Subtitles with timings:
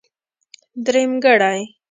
[0.85, 1.61] درېمګړی.